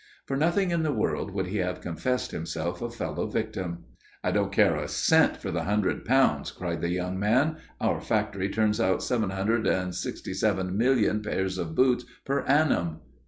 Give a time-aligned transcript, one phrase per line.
[0.25, 3.83] For nothing in the world would he have confessed himself a fellow victim.
[4.23, 7.57] "I don't care a cent for the hundred pounds," cried the young man.
[7.79, 13.01] "Our factory turns out seven hundred and sixty seven million pairs of boots per annum."